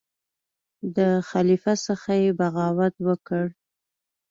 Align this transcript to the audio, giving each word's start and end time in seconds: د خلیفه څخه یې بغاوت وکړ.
د 0.95 0.97
خلیفه 1.29 1.73
څخه 1.85 2.11
یې 2.21 2.29
بغاوت 2.39 2.95
وکړ. 3.07 3.45